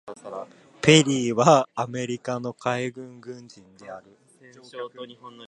[0.81, 4.17] ペリーはアメリカの海軍軍人である。